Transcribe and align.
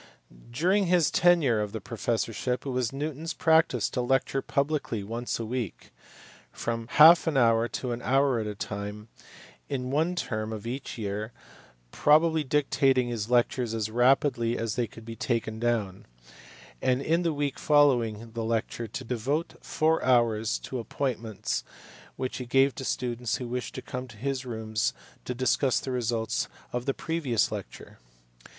During 0.49 0.87
his 0.87 1.11
tenure 1.11 1.61
of 1.61 1.73
the 1.73 1.79
professorship, 1.79 2.65
it 2.65 2.69
was 2.71 2.91
Newton 2.91 3.21
s 3.21 3.33
practice 3.33 3.87
to 3.91 4.01
lecture 4.01 4.41
publicly 4.41 5.03
once 5.03 5.37
a 5.39 5.45
week, 5.45 5.91
for 6.51 6.59
from 6.59 6.87
half 6.93 7.27
an 7.27 7.37
hour 7.37 7.67
to 7.67 7.91
an 7.91 8.01
hour 8.01 8.39
at 8.39 8.47
a 8.47 8.55
time, 8.55 9.09
in 9.69 9.91
one 9.91 10.15
term 10.15 10.51
of 10.51 10.65
each 10.65 10.97
year, 10.97 11.33
probably 11.91 12.43
dictating 12.43 13.09
his 13.09 13.29
lectures 13.29 13.75
as 13.75 13.91
rapidly 13.91 14.57
as 14.57 14.75
they 14.75 14.87
could 14.87 15.05
be 15.05 15.15
taken 15.15 15.59
down; 15.59 16.07
and 16.81 17.03
in 17.03 17.21
the 17.21 17.31
week 17.31 17.59
following 17.59 18.31
the 18.31 18.43
lecture 18.43 18.87
to 18.87 19.03
devote 19.03 19.53
four 19.63 20.03
hours 20.03 20.57
to 20.57 20.79
appointments 20.79 21.63
which 22.15 22.37
he 22.37 22.47
gave 22.47 22.73
to 22.73 22.83
students 22.83 23.35
who 23.35 23.47
wished 23.47 23.75
to 23.75 23.83
come 23.83 24.07
to 24.07 24.17
his 24.17 24.47
rooms 24.47 24.95
to 25.25 25.35
discuss 25.35 25.79
the 25.79 25.91
results 25.91 26.47
of 26.73 26.87
the 26.87 26.93
previous 26.95 27.51
lecture. 27.51 27.99